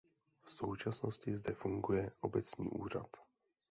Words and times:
V 0.43 0.51
současnosti 0.51 1.35
zde 1.35 1.53
funguje 1.53 2.11
obecní 2.21 2.69
úřad. 2.69 3.09